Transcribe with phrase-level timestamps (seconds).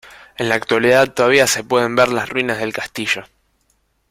[0.35, 3.23] En la actualidad todavía se pueden ver las ruinas del castillo.